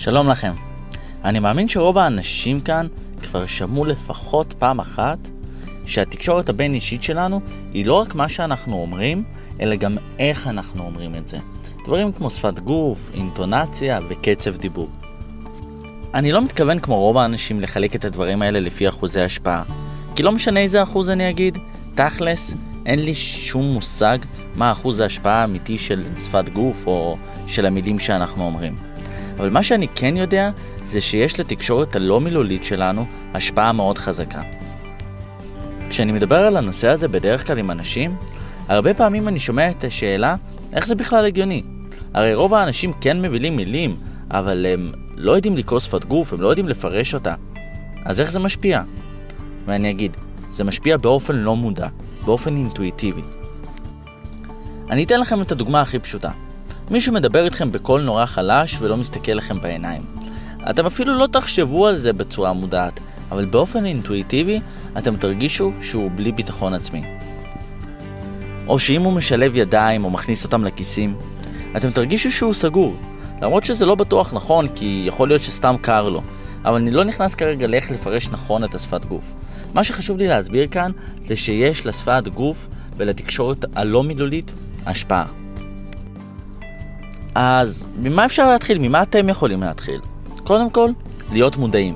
[0.00, 0.52] שלום לכם.
[1.24, 2.86] אני מאמין שרוב האנשים כאן
[3.22, 5.18] כבר שמעו לפחות פעם אחת
[5.86, 7.40] שהתקשורת הבין אישית שלנו
[7.72, 9.24] היא לא רק מה שאנחנו אומרים,
[9.60, 11.38] אלא גם איך אנחנו אומרים את זה.
[11.84, 14.88] דברים כמו שפת גוף, אינטונציה וקצב דיבור.
[16.14, 19.62] אני לא מתכוון כמו רוב האנשים לחלק את הדברים האלה לפי אחוזי השפעה.
[20.16, 21.58] כי לא משנה איזה אחוז אני אגיד,
[21.94, 22.54] תכלס,
[22.86, 24.18] אין לי שום מושג
[24.54, 28.89] מה אחוז ההשפעה האמיתי של שפת גוף או של המילים שאנחנו אומרים.
[29.40, 30.50] אבל מה שאני כן יודע,
[30.84, 34.42] זה שיש לתקשורת הלא מילולית שלנו השפעה מאוד חזקה.
[35.90, 38.16] כשאני מדבר על הנושא הזה בדרך כלל עם אנשים,
[38.68, 40.34] הרבה פעמים אני שומע את השאלה,
[40.72, 41.62] איך זה בכלל הגיוני?
[42.14, 43.96] הרי רוב האנשים כן מבינים מילים,
[44.30, 47.34] אבל הם לא יודעים לקרוא שפת גוף, הם לא יודעים לפרש אותה.
[48.04, 48.82] אז איך זה משפיע?
[49.66, 50.16] ואני אגיד,
[50.50, 51.88] זה משפיע באופן לא מודע,
[52.24, 53.22] באופן אינטואיטיבי.
[54.90, 56.30] אני אתן לכם את הדוגמה הכי פשוטה.
[56.90, 60.02] מישהו מדבר איתכם בקול נורא חלש ולא מסתכל לכם בעיניים.
[60.70, 64.60] אתם אפילו לא תחשבו על זה בצורה מודעת, אבל באופן אינטואיטיבי
[64.98, 67.02] אתם תרגישו שהוא בלי ביטחון עצמי.
[68.66, 71.14] או שאם הוא משלב ידיים או מכניס אותם לכיסים,
[71.76, 72.96] אתם תרגישו שהוא סגור.
[73.42, 76.22] למרות שזה לא בטוח נכון, כי יכול להיות שסתם קר לו.
[76.64, 79.34] אבל אני לא נכנס כרגע לאיך לפרש נכון את השפת גוף.
[79.74, 84.52] מה שחשוב לי להסביר כאן, זה שיש לשפת גוף ולתקשורת הלא מילולית
[84.86, 85.26] השפעה.
[87.34, 88.78] אז ממה אפשר להתחיל?
[88.78, 90.00] ממה אתם יכולים להתחיל?
[90.44, 90.90] קודם כל,
[91.32, 91.94] להיות מודעים.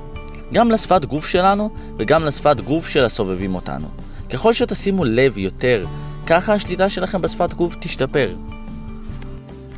[0.53, 3.87] גם לשפת גוף שלנו וגם לשפת גוף של הסובבים אותנו.
[4.29, 5.85] ככל שתשימו לב יותר,
[6.27, 8.29] ככה השליטה שלכם בשפת גוף תשתפר.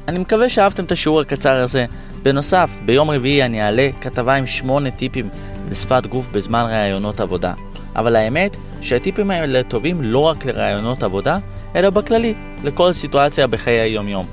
[0.07, 1.85] אני מקווה שאהבתם את השיעור הקצר הזה.
[2.23, 5.29] בנוסף, ביום רביעי אני אעלה כתבה עם שמונה טיפים
[5.69, 7.53] לשפת גוף בזמן ראיונות עבודה.
[7.95, 11.37] אבל האמת שהטיפים האלה טובים לא רק לראיונות עבודה,
[11.75, 14.25] אלא בכללי, לכל סיטואציה בחיי היום-יום.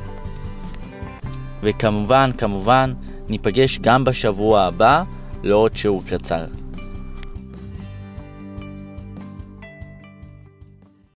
[1.65, 2.93] וכמובן, כמובן,
[3.29, 5.03] ניפגש גם בשבוע הבא
[5.43, 6.45] לעוד שיעור קצר.